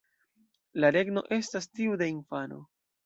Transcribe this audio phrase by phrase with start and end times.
[0.83, 2.59] La regno estas tiu de infano"".